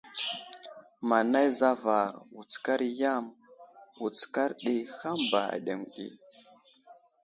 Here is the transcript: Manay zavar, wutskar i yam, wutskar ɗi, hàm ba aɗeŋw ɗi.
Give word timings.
Manay 1.09 1.47
zavar, 1.59 2.09
wutskar 2.35 2.79
i 2.89 2.89
yam, 3.01 3.25
wutskar 4.01 4.49
ɗi, 4.63 4.75
hàm 4.97 5.19
ba 5.31 5.41
aɗeŋw 5.55 5.83
ɗi. 5.95 6.07